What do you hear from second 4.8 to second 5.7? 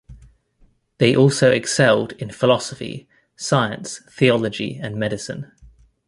and medicine.